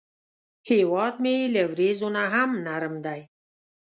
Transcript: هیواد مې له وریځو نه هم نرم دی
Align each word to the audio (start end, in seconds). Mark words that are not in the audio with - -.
هیواد 0.69 1.13
مې 1.23 1.35
له 1.55 1.61
وریځو 1.71 2.07
نه 2.15 2.23
هم 2.33 2.49
نرم 2.65 2.95
دی 3.05 3.21